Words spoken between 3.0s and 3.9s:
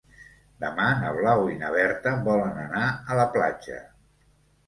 la platja.